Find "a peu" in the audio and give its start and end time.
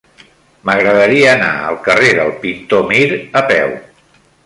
3.43-3.79